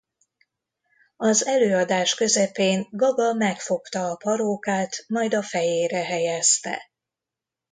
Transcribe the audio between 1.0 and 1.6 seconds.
Az